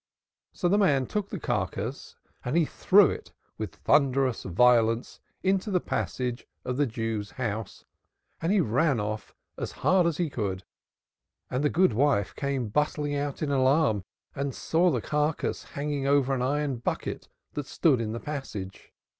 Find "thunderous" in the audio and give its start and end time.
3.75-4.41